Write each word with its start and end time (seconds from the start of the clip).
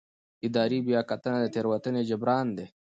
اداري 0.47 0.79
بیاکتنه 0.87 1.37
د 1.41 1.45
تېروتنې 1.53 2.01
جبران 2.09 2.47
دی. 2.57 2.65